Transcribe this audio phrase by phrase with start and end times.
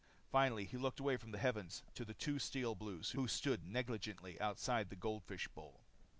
[0.31, 4.41] Finally he looked away from the heavens to the two Steel Blues who stood negligently
[4.41, 5.81] outside the goldfish bowl.